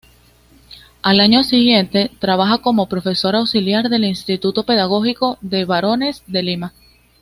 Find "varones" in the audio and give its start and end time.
5.65-6.23